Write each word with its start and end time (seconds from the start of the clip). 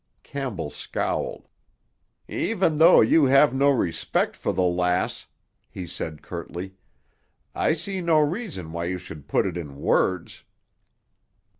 Campbell 0.23 0.71
scowled. 0.71 1.47
"Even 2.27 2.77
though 2.79 3.01
you 3.01 3.25
have 3.25 3.53
no 3.53 3.69
respect 3.69 4.35
for 4.35 4.51
the 4.51 4.63
lass," 4.63 5.27
he 5.69 5.85
said 5.85 6.23
curtly, 6.23 6.73
"I 7.53 7.75
see 7.75 8.01
no 8.01 8.17
reason 8.17 8.71
why 8.71 8.85
you 8.85 8.97
should 8.97 9.27
put 9.27 9.45
it 9.45 9.57
in 9.57 9.75
words." 9.79 10.43